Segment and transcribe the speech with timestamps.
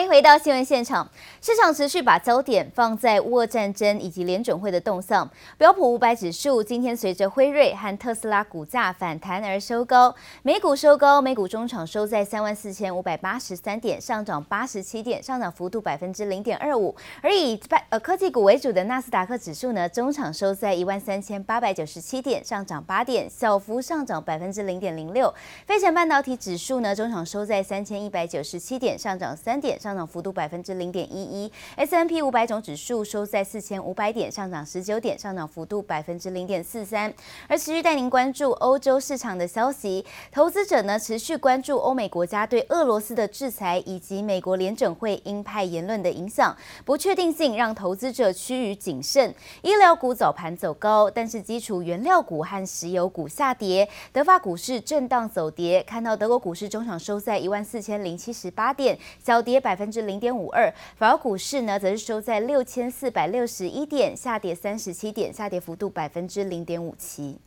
[0.00, 1.06] 欢迎回到新闻现场。
[1.42, 5.28] 市场持续把焦点放在乌俄战争以及联准会的动向。
[5.58, 16.96] 标普五百指数今天随着辉瑞和特斯拉股价反弹而收高，美股收高，美股中场收在三万四千五百八十三点，上涨八十七点，上涨幅度百分之零点二五。
[17.20, 17.60] 而以
[17.90, 25.30] 呃科技股为主的纳斯达克指数呢，中场收在一万三千八百九十七点，上涨八点，小幅上涨百分之零点零六。
[25.66, 29.78] 费城半导体指数呢，中场收在三千一百九十七点，上涨三点。
[29.89, 37.12] 上上涨幅度百分之零点一一；S n P 五百种指数收在四千五百点，上涨十九点，上涨幅度百分之零点四三。
[37.48, 49.34] 而持续带您关注欧洲市场的消息，投资者呢持续关注欧美国家对俄罗斯的制裁以及美国联准会鹰派言论的影响，不确定性让投资者趋于谨慎。
[49.62, 53.88] 医疗股早盘走高，但是基础原料股和石油股下跌。
[54.12, 59.79] 德法股市震荡走跌，看到德国股市中场收在一万四千零七十八点，小跌百。
[59.79, 67.39] 百分之零点五二，法国股市呢，则是收在六千四百六十一点，下跌三十七点，下跌幅度百分之零点五七。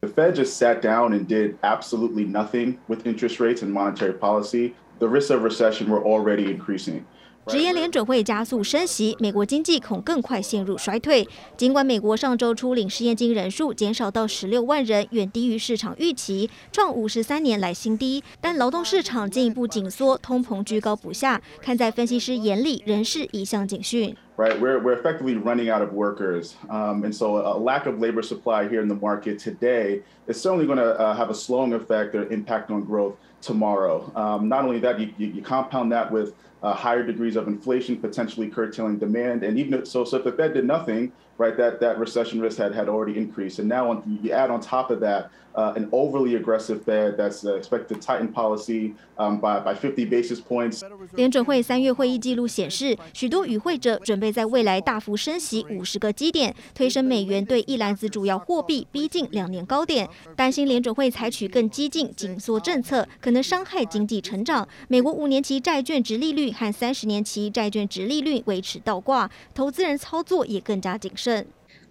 [0.00, 4.74] The Fed just sat down and did absolutely nothing with interest rates and monetary policy.
[4.98, 7.04] The risks of recession were already increasing.
[7.49, 11.27] 直言联准会加速升息，美国经济恐更快陷入衰退。
[11.57, 21.41] 尽管美国上周初领失业金人数减少到十六万人，远低于市场预期，创五十三年来新低，但劳动市场进一步紧缩，通膨居高不下。
[21.59, 24.15] 看在分析师眼里，仍是一项警讯。
[24.37, 28.69] Right, we're we're effectively running out of workers, um, and so a lack of labor supply
[28.69, 32.25] here in the market today is certainly going to uh, have a slowing effect or
[32.31, 34.09] impact on growth tomorrow.
[34.15, 38.48] Um, not only that, you, you compound that with uh, higher degrees of inflation, potentially
[38.48, 42.40] curtailing demand, and even so, so if the Fed did nothing, right, that that recession
[42.40, 45.72] risk had had already increased, and now on, you add on top of that uh,
[45.76, 50.40] an overly aggressive Fed that's uh, expected to tighten policy um, by by 50 basis
[50.40, 50.82] points.
[51.14, 60.08] 联准会三月会议记录显示，许多与会者准备在未来大幅升息五十个基点，推升美元对一篮子主要货币逼近两年高点。
[60.34, 64.66] 担心联准会采取更激进紧缩政策，可能伤害经济成长。
[64.88, 71.46] 美国五年期债券殖利率 和三十年期债券殖利率维持倒挂，投资人操作也更加谨慎。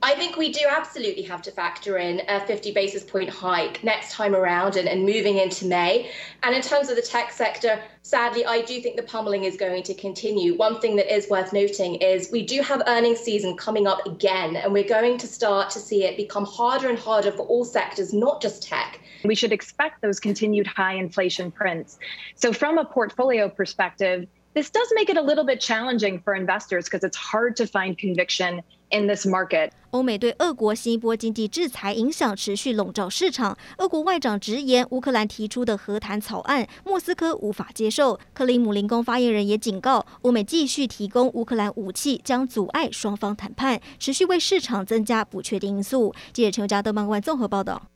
[0.06, 4.11] I think we do absolutely have to factor in a 50 basis point hike next
[4.11, 6.09] time around and, and moving into May.
[6.41, 9.84] And in terms of the tech sector, sadly, I do think the pummeling is going
[9.84, 10.57] to continue.
[10.57, 14.57] One thing that is worth noting is we do have earnings season coming up again,
[14.57, 18.13] and we're going to start to see it become harder and harder for all sectors,
[18.13, 19.00] not just tech.
[19.23, 21.97] We should expect those continued high inflation prints.
[22.35, 24.28] So, from a portfolio perspective,
[24.58, 27.96] this does make it a little bit challenging for investors because it's hard to find
[27.96, 29.70] conviction in this market.
[29.91, 33.56] 欧美对俄国新一波经济制裁影响持续笼罩市场。
[33.78, 38.18] 俄国外长直言，乌克兰提出的和谈草案，莫斯科无法接受。
[38.34, 46.12] 克里姆林宫发言人也警告，欧美继续提供乌克兰武器将阻碍双方谈判，持续为市场增加不确定因素。
[46.32, 47.88] 记者陈家德、孟冠综合报道。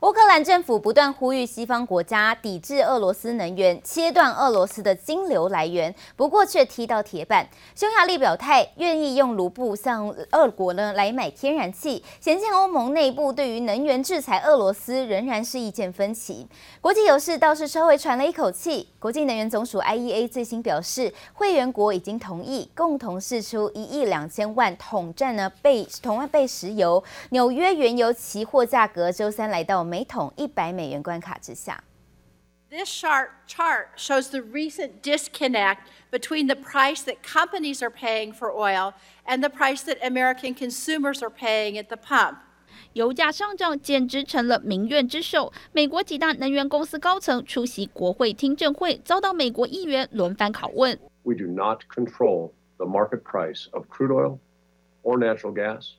[0.00, 7.46] 乌克兰政府不断呼吁西方国家抵制俄罗斯能源，切断俄罗斯的金流来源，不过却踢到铁板。
[7.74, 16.48] 匈牙利表态愿意用卢布向俄国呢来买天然气，显见欧盟内部对于能源制裁俄罗斯仍然是意见分歧。
[16.80, 27.04] 国际油市倒是稍微喘了一口气，国际能源总署 IEA 最新表示，会员国已经同意共同释出一亿两千万桶占呢备同样备石油。
[27.30, 31.83] 纽约原油期货价格周三来到每桶一百美元关卡之下。
[32.69, 35.77] This chart chart shows the recent disconnect
[36.11, 38.93] between the price that companies are paying for oil
[39.25, 42.37] and the price that American consumers are paying at the pump.
[42.93, 45.53] 油价上涨简直成了民怨之首。
[45.71, 50.99] 美国几大能源公司高层出席国会听证会，遭到美国议员轮番拷问。
[51.23, 54.39] We do not control the market price of crude oil
[55.03, 55.91] or natural gas,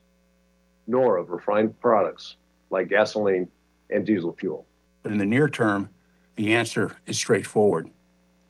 [0.86, 2.34] nor of refined products
[2.70, 3.48] like gasoline.
[3.90, 4.66] and diesel fuel.
[5.02, 5.88] But in the near term,
[6.36, 7.90] the answer is straightforward.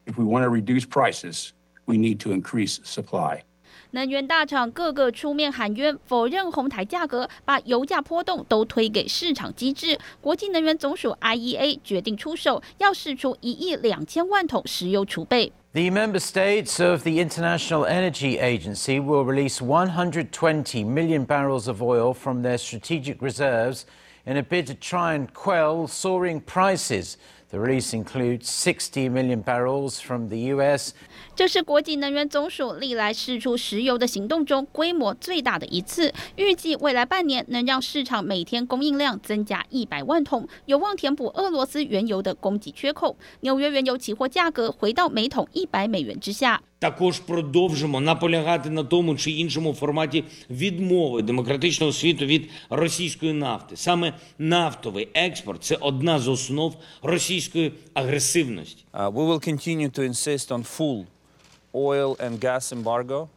[0.07, 1.53] If we want to reduce prices,
[1.87, 3.43] we need to increase supply.
[3.93, 9.99] 能源大厂个个出面喊冤，否认哄抬价格，把油价波动都推给市场机制。
[10.21, 15.53] 国际能源总署 IEA 决定出手，要释出一亿两千万桶石油储备。
[15.73, 22.43] The member states of the International Energy Agency will release 120 million barrels of oil from
[22.43, 23.83] their strategic reserves
[24.26, 27.18] in a bid to try and quell soaring prices.
[27.51, 30.95] The release includes 60 million barrels from the U.S.
[31.37, 43.17] 这是国际能源总署历来释出石油的行动中规模最大的一次，预计未来半年能让市场每天供应量增加一百万桶，有望填补俄罗斯原油的供给缺口。
[43.43, 46.61] 纽约原油期货价格回到每桶一百美元之下。
[46.79, 53.77] Також продовжимо наполягати на тому чи іншому форматі відмови демократичного світу від російської нафти.
[53.77, 57.37] Саме нафтовий експорт – це одна з основ російської
[57.93, 58.85] агресивності.
[58.93, 61.05] We will continue to insist on full
[61.73, 63.29] oil and gas embargo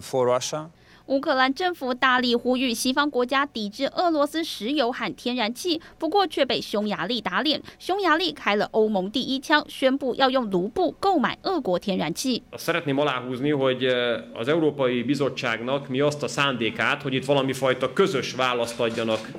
[0.00, 0.70] for Russia.
[1.06, 7.60] 乌克兰政府大力呼吁西方国家抵制俄罗斯石油和天然气，不过却被匈牙利打脸。
[7.78, 12.42] 匈牙利开了欧盟第一枪，宣布要用卢布购买俄国天然气。
[12.56, 13.84] Szeretném aláhúzni, hogy
[14.32, 19.30] az Európai Bizottságnak mi azt a szándékát, hogy itt valami fajta közös választ adjanak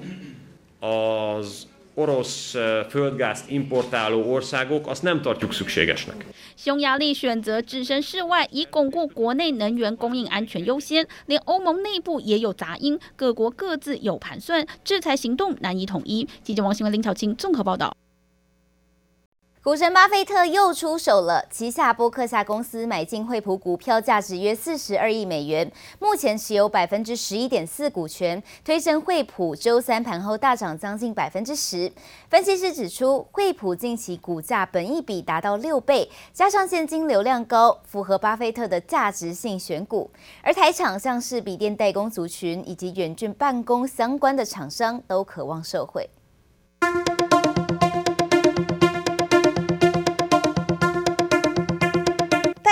[0.80, 1.68] az
[6.57, 11.07] 匈牙利选择置身事外，以巩固国内能源供应安全优先。
[11.27, 16.29] 连欧盟内部也有杂音，各国各自有盘算，制裁行动难以统一。
[16.43, 17.97] 记者王新文、林巧清综合报道。
[19.63, 31.93] 股神巴菲特又出手了，旗下波克夏公司买进惠普股票，价值约四十二亿美元，目前持有百分之十一点四股权，推升惠普周三盘后大涨将近百分之十。
[32.31, 40.11] 分析师指出，惠普近期股价本益比达到六倍，加上现金流量高，符合巴菲特的价值性选股。
[40.43, 46.09] 而台厂像是笔电代工族群以及远距办公相关的厂商，都渴望受惠。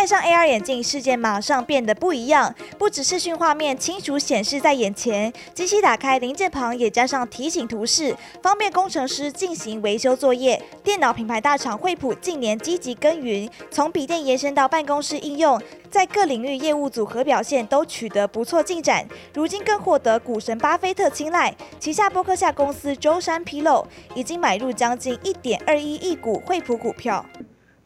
[0.08, 2.54] 上 AR 眼镜，世界马上变得不一样。
[2.78, 10.62] 不只视讯画面清楚显示在眼前，机器打开零件旁也加上提醒图示，方便工程师进行维修作业。
[10.82, 15.60] 电脑品牌大厂惠普近年积极耕耘，从笔电延伸到办公室应用，
[15.90, 19.06] 在各领域业务组合表现都取得不错进展。
[19.34, 27.22] 如今更获得股神巴菲特青睐，旗下波克夏公司周三披露，已经买入将近一点二一亿股惠普股票。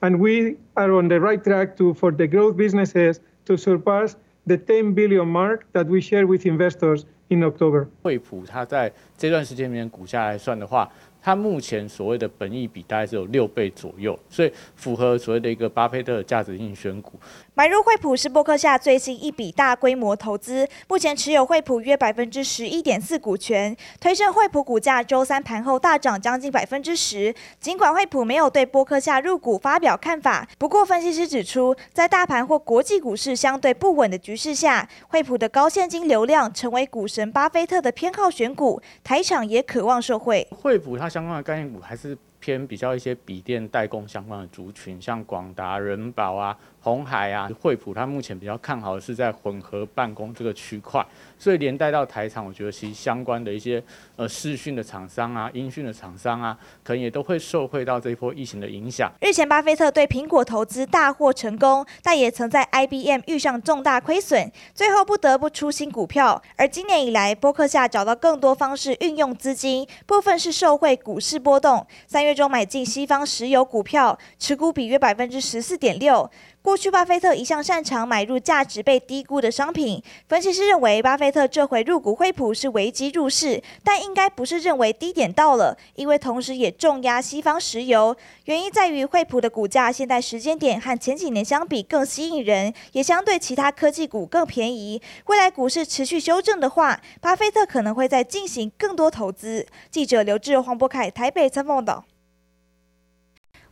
[0.02, 4.58] And we are on the right track to, for the growth businesses to surpass the
[4.58, 7.88] 10 billion mark that we share with investors in October.
[8.04, 10.90] 惠普它在这段时间里面股价来算的话，
[11.23, 17.13] 它目前所谓的本益比大概是有六倍左右，所以符合所谓的一个巴菲特的价值性选股。
[17.55, 27.33] 买入惠普是波克夏最新一笔大规模投资，目前持有惠普约百分之十一点四股权，推升惠普股价周三盘后大涨将近百分之十。
[27.61, 40.47] 尽管惠普没有对波克夏入股发表看法，不过分析师指出，在大盘或国际股市相对不稳的局势下，惠普的高现金流量成为股神巴菲特的偏好选股，台场也渴望受惠。
[40.51, 46.59] 惠普它相关的概念股还是偏比较一些笔电代工相关的族群，像广达、人保啊。
[46.85, 51.01] 红海啊，惠普，它目前比较看好的是在混合办公这个区块，
[51.39, 53.81] 所以连带到台厂，我觉得其实相关的一些
[54.17, 59.09] 呃视讯的厂商啊、音讯的厂商啊，可能也都会受惠到这一波疫情的影响。
[59.21, 66.43] 日前，巴菲特对苹果投资大获成功，但也曾在 IBM 遇上重大亏损，最后不得不出新股票。
[66.57, 71.87] 而今年以来，波克夏找到更多方式运用资金，部分是受惠股市波动。
[72.09, 76.31] 三月中买进西方石油股票，持股比约百分之十四点六。
[76.63, 80.01] 过去巴菲特一向擅长买入价值被低估的商品。
[80.29, 88.17] 分析师认为，巴菲特这回入股惠普是危机入市，但应该不是认为低点到了，因为同时也重压西方石油。
[88.45, 95.03] 原因在于惠普的股价现在时间点和前几年相比更吸引人，也相对其他科技股更便宜。
[95.27, 99.67] 未来股市持续修正的话，巴菲特可能会再进行更多投资。
[99.91, 102.05] 记者刘志、黄博凯台北采访报道。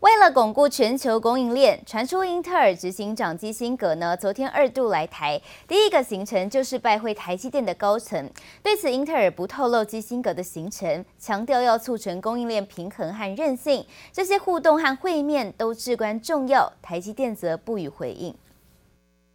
[0.01, 5.39] 为了巩固全球供应链，传出英特尔执行长基辛格呢，昨天二度来台，
[5.69, 8.31] 第一个行程就是拜会台积电的高层。
[8.63, 16.73] 对此，英特尔不透露基辛格的行程，强调要促成供应链平衡和韧性，这些互动和会面都至关重要。
[16.81, 18.35] 台积电则不予回应。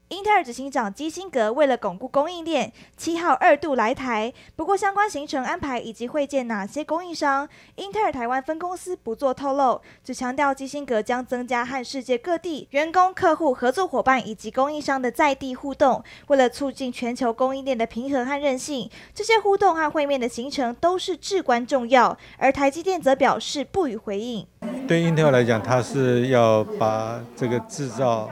[0.09, 4.31] 英特尔执行长基辛格为了巩固供应链，七号二度来台。
[4.55, 16.03] 不过，相关行程安排以及会见哪些供应商，英特尔台湾分公司不做透露，只强调基辛格将增加和世界各地员工、客户、合作伙伴以及供应商的在地互动。
[16.27, 22.15] 为了促进全球供应链的平衡和韧性，这些互动和会面的行程都是至关重要。
[22.37, 24.45] 而台积电则表示不予回应。
[24.87, 28.29] 对英特尔来讲，他是要把这个制造，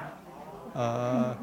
[0.75, 1.35] 呃。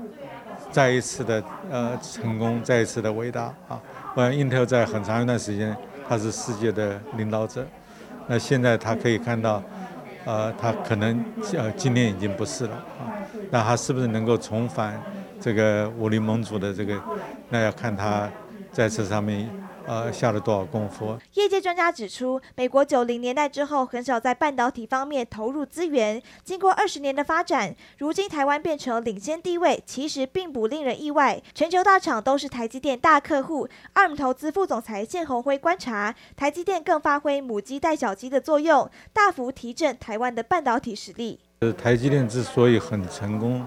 [0.71, 3.81] 再一次的呃成功，再一次的伟大啊！
[4.15, 5.77] 我想英特尔在很长一段时间，
[6.09, 7.67] 它是世界的领导者。
[8.27, 9.63] 那现在他可以看到，
[10.25, 11.25] 呃，他可能
[11.57, 13.11] 呃今天已经不是了啊。
[13.51, 15.01] 那他是不是能够重返
[15.41, 17.01] 这个武林盟主的这个？
[17.49, 18.29] 那要看他
[18.73, 19.51] 在这上面。
[19.91, 21.19] 呃，下了多少功夫？
[21.35, 26.23] 业界专家指出，美国九零年代之后很少在半导体方面投入资源。
[26.45, 31.43] 经过二十年的发展，如今台湾变成领先地位，其实并不令人意外。
[31.57, 33.69] 全球大厂都是台积电大客户。
[33.95, 41.41] ARM 投资副总裁谢宏辉观察，台积电更发挥母鸡带小鸡的作用，大幅提振台湾的半导体实力。
[41.77, 43.67] 台积电之所以很成功，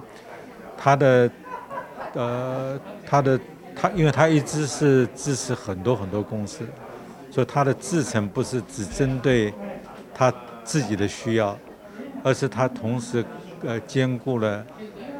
[0.77, 1.29] 它的
[2.13, 3.37] 呃，它的。
[3.75, 6.65] 他因为他一直是支持很多很多公司，
[7.29, 9.53] 所以他的制程不是只针对
[10.13, 11.57] 他自己的需要，
[12.23, 13.23] 而是他同时
[13.63, 14.65] 呃兼顾了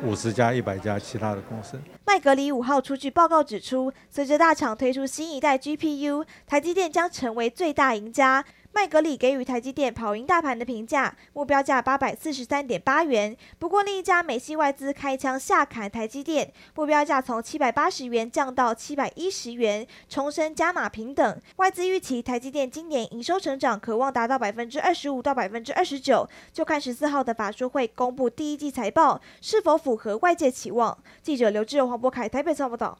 [0.03, 1.77] 五十家、一百家其他的公司。
[2.05, 8.45] 麦格里五号出具报告指出，随着大厂推出新一代 GPU，台积电将成为最大赢家。
[8.75, 13.37] 麦格理给予台积电跑赢大盘的评价，目标价八百四十三点八元。
[13.59, 21.39] 不过另一家美系外资开枪下砍台积电，目标价从七百八十元降到七百一十元，重申加码平等。
[21.57, 30.97] 外资预期台积电今年营收成长可望达到百分之二十五到百分之二十九，就看十四号的法说会公布第一季财报是否符合外界期望。
[31.21, 32.97] 记者刘志荣、黄博凯台北报道。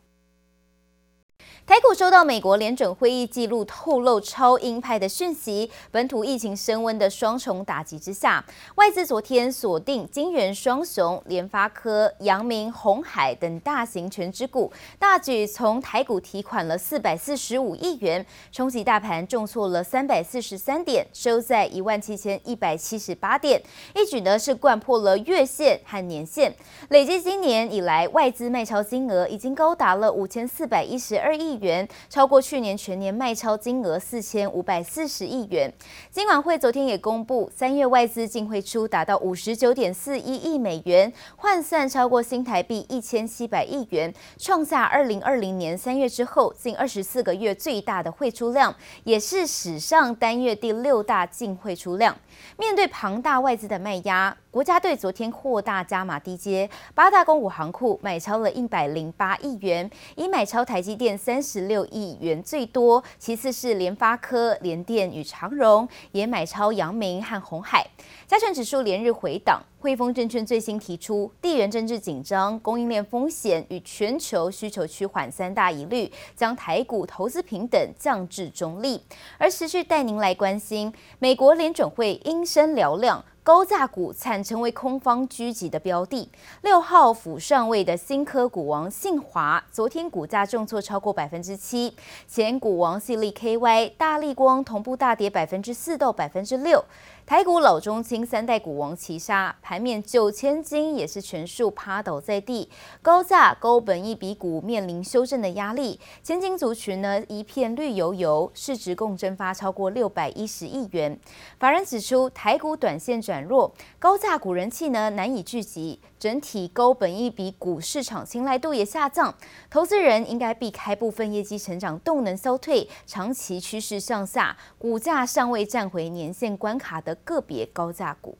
[1.66, 8.44] 台股收到美国联准会议记录透露超鹰派的讯息，本土疫情升温的双重打击之下，
[8.76, 23.62] 外资昨天锁定金圆双雄联发科、阳明、鸿海等大型权值股，大举从台股提款了四百四十五亿元，冲击大盘重挫了三百四十三点，收在一万七千一百七十八点，
[23.96, 26.54] 一举呢是掼破了月线和年线，
[26.90, 31.53] 累计今年以来外资卖超金额已经高达了五千四百一十二亿。
[31.54, 35.72] 亿元超过去年全年卖超金额四千五百四十亿元。
[36.10, 52.16] 金管会昨天也公布，三月外资净汇出达到五十九点四一亿美元，换算超过新台币一千七百亿元，创下二零二零年三月之后近二十四个月最大的汇出量，也是史上单月第六大净汇出量。
[52.58, 67.86] 面对庞大外资的卖压，国家队昨天扩大加码低接，八大公股行库买超了一百零八亿元，以买超台积电三十六亿元最多，其次是联发科、联电与长荣，也买超阳明和红海。
[68.26, 69.62] 加权指数连日回档。
[69.80, 79.02] 汇丰证券最新提出，地缘政治紧张、供应链风险与全球需求趋缓三大疑虑，将台股投资平等降至中立。
[79.38, 83.22] 而持续带您来关心，美国联准会鹰声嘹亮。
[83.44, 86.30] 高价股惨成为空方狙击的标的。
[86.62, 91.94] 六号府上位的新科股王信华，昨天股价重挫超过百分之七。
[92.26, 96.82] 前股王系利 KY、大力光同步大跌百分之四到百分之六。
[97.26, 102.70] 台股老中青三代股王齐杀，盘面九千金也是全数趴倒在地。
[103.02, 111.18] 高价高本一比股面临修正的压力，千金族群呢一片绿油油，市值共蒸发超过六百一十亿元。
[111.58, 119.36] 法人指出，台股短线转弱，高价股人气呢难以聚集，整体高本益比股市场青睐度也下降，
[119.70, 128.38] 投资人应该避开部分业绩成长动能消退、长期趋势向下、股价尚未站回年线关卡的个别高价股。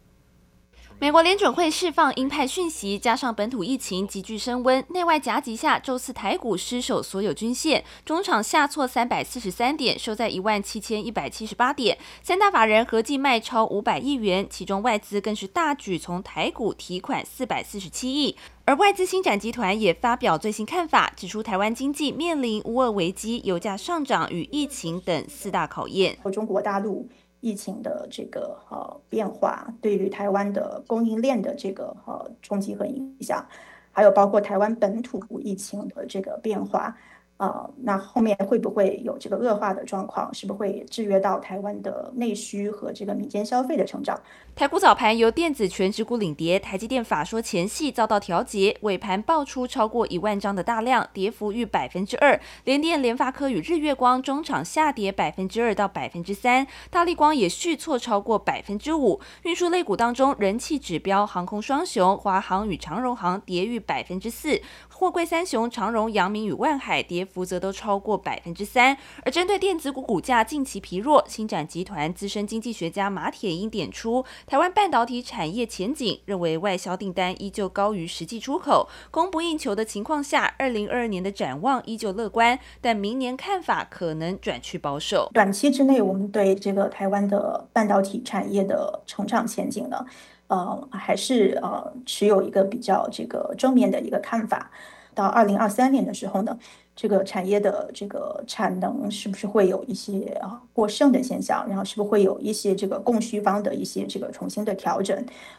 [1.04, 11.98] 美国联准会释放鹰派讯息，加上本土疫情急剧升温，内外夹击下，周四台股失守所有均线，中场下挫三百四十三点，收在一万七千一百七十八点。
[12.22, 18.38] 三大法人合计卖超五百亿元，其中外资更是大举从台股提款四百四十七亿。
[18.64, 26.18] 而外资新展集团也发表最新看法，指出台湾经济面临无二危机、油价上涨与疫情等四大考验。
[26.32, 27.10] 中国大陆。
[27.44, 33.46] 疫情的这个呃变化，对于台湾的供应链的这个呃冲击和影响，
[33.92, 36.98] 还有包括台湾本土疫情的这个变化。
[37.38, 40.34] 呃，那后面会不会有这个恶化的状况？
[40.34, 44.18] 是不是会制约到台湾的内需和这个民间消费的成长？
[44.56, 52.40] 台股早盘由电子全指股领跌，台积电法说前戏遭到调节，尾盘爆出超过一万张的大量，跌幅逾百分之二。
[52.64, 59.20] 联电、联发科与日月光中场下跌百分之二到百分之三，大力光也续挫超过百分之五。
[59.42, 64.62] 运输类股当中，人气指标航空双雄华航与长荣航跌逾百分之四，
[65.04, 67.28] 货柜三雄长荣、阳明与万海跌。
[67.34, 68.96] 幅则都超过百分之三。
[69.26, 85.30] 而针对电子股股价近期疲弱，星展集团资深经济学家马铁英点出，台湾半导体产业前景，认为外销订单依旧高于实际出口，供不应求的情况下，二零二二年的展望依旧乐观，但明年看法可能转趋保守。
[85.34, 90.06] 短期之内，我们对这个台湾的半导体产业的成长前景呢，
[90.54, 94.70] 呃，还是呃持有一个比较这个正面的一个看法。
[95.16, 96.58] 到二零二三年的时候呢，
[96.96, 101.68] 这个产业的这个产能是不是会有一些啊过剩的现象？
[101.68, 105.16] 然后是不是会有一些这个供需方的一些这个重新的调整？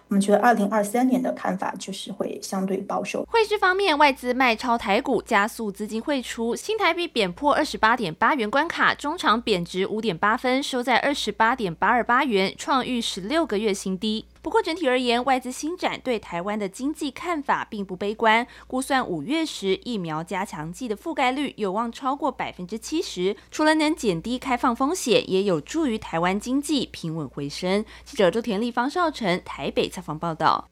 [0.09, 3.25] 我们觉得二零二三年的看法就是会相对保守。
[3.31, 14.25] 汇市方面，外资卖超台股，加速资金汇出，新台币贬破二十八点八元关卡，中场贬值五点八分，收在二十八点八二八元，创逾十六个月新低。
[14.45, 27.87] 不过整体而言，外资新展对台湾的经济看法并不悲观，估算五月时疫苗加强剂的覆盖率有望超过百分之七十，除了能减低开放风险，也有助于台湾经济平稳回升。
[28.05, 30.69] 记者周田丽、方少成台北采访报道。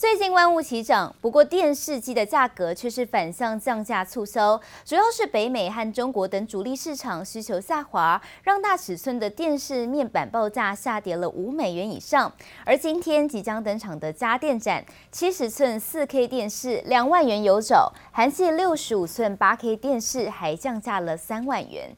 [0.00, 12.32] 最近万物齐涨，不过电视机的价格却是反向降价促销，主要是北美和中国等主力市场需求下滑，让大尺寸的电视面板报价下跌了五美元以上。
[12.64, 21.94] 而今天即将登场的家电展，七十寸四 K 电视两万元有走，韩系六十五寸八 K 电视还降价了三万元。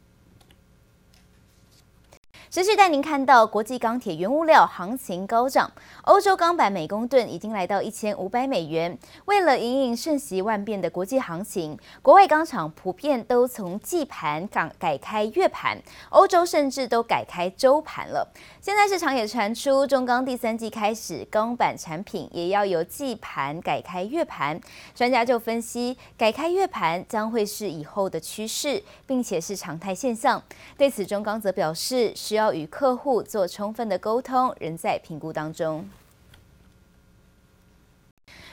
[2.53, 8.99] 持续带您看到国际钢铁原物料行情高涨，欧洲钢板每公吨已经来到一千五百美元。
[9.25, 15.81] 为了引领瞬息万变的国际行情，国外钢厂普遍都从季盘改改开月盘，
[16.11, 18.31] 欧洲甚至都改开周盘了。
[18.61, 24.61] 现在市场也传出中钢第三季开始钢板产品也要由季盘改开月盘，
[24.95, 30.43] 专家就分析改开月盘将会是以后的趋势，并且是常态现象。
[30.77, 32.42] 对此，中钢则表示需要。
[32.43, 35.89] 要与客户做充分的沟通，仍在评估当中。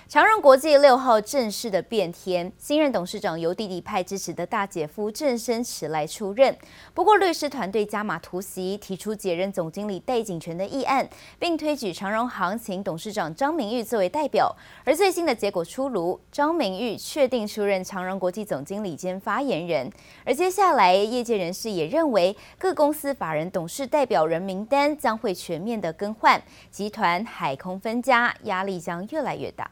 [0.09, 6.57] 长荣国际六号正式的变天，新任董事长由弟弟派支持的大姐夫郑生驰来出任。
[6.95, 14.51] 不过律师团队加码突袭，提出解任总经理戴景全的议案，并推举长荣航勤董事长张明玉作为代表。
[14.83, 19.87] 而最新的结果出炉，张明玉确定出任长荣国际总经理兼发言人。
[20.25, 29.69] 而接下来，业界人士也认为，各公司法人董事代表人名单将会全面的更换，集团海空分家压力将越来越大。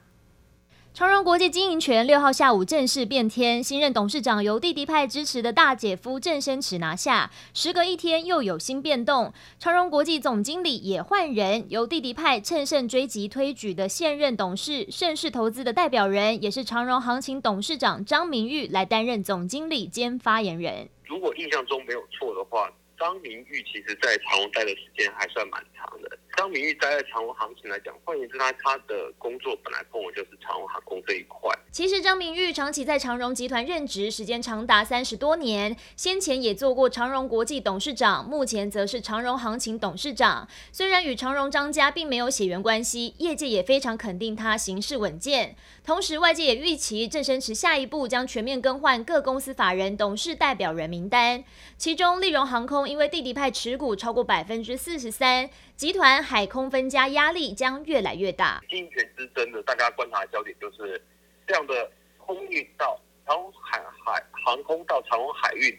[0.98, 7.30] 长荣国际经营权六号下午正式变天，新任董事长由弟弟派支持的大姐夫郑生驰拿下。
[7.54, 20.89] 时隔一天，又有新变动，长荣国际总经理也换人，由弟弟派乘胜追击推举的现任董事盛世投资的代表人，也是长荣航勤董事长张明玉来担任总经理兼发言人。
[21.06, 26.17] 如果印象中没有错的话，张明玉其实在长荣待的时间还算蛮长的。
[26.38, 31.52] 张明玉待在长荣航行来讲，换言之，他他的工作本来跟我就是长虹航空这一块。
[31.78, 40.48] 其实张明玉长期在长荣集团任职，时间长达三十多年，先前也做过长荣国际董事长，目前则是长荣航勤董事长。
[40.72, 45.56] 虽然与长荣张家并没有血缘关系，业界也非常肯定他行事稳健。
[45.86, 51.44] 同时，外界也预期郑生池下一步将全面更换各公司法人董事代表人名单，
[51.78, 52.90] 其中立荣航空。
[52.90, 58.63] 因为弟弟派持股超过百分之四十三，集团海空分家压力将越来越大。
[58.68, 61.00] 经营权之争的，大家观察焦点就是
[61.48, 65.72] 这样的空运到长荣海海航空到长荣海运，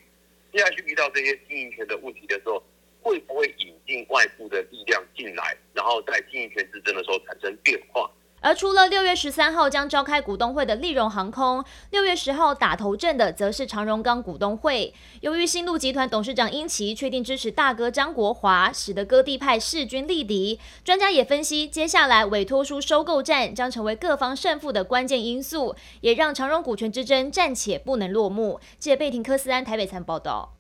[0.51, 2.63] 接下去遇到这些经营权的问题的时候，
[3.03, 8.11] 会不会引进外部的力量进来，然后在经营权之争的时候产生变化？
[8.41, 14.95] 而除了六月十三号将召开股东会的利荣航空，六月十号打头阵的则是长荣钢股东会。
[15.21, 20.61] 由于新路集团董事长英奇确定支持大哥张国华，使得割地派势均力敌。
[20.85, 28.61] 专家也分析，接下来委托书收购战将成为各方胜负的关键因素，也让长荣股权之争暂且不能落幕。
[28.79, 30.58] 记者贝廷科斯安台北参报道。